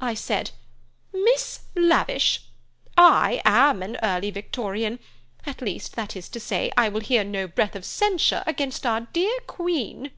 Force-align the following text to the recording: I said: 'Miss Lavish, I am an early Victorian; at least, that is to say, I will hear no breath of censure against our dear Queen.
I 0.00 0.14
said: 0.14 0.52
'Miss 1.12 1.60
Lavish, 1.76 2.44
I 2.96 3.42
am 3.44 3.82
an 3.82 3.98
early 4.02 4.30
Victorian; 4.30 4.98
at 5.44 5.60
least, 5.60 5.94
that 5.94 6.16
is 6.16 6.30
to 6.30 6.40
say, 6.40 6.72
I 6.74 6.88
will 6.88 7.02
hear 7.02 7.22
no 7.22 7.46
breath 7.46 7.76
of 7.76 7.84
censure 7.84 8.42
against 8.46 8.86
our 8.86 9.02
dear 9.02 9.38
Queen. 9.46 10.10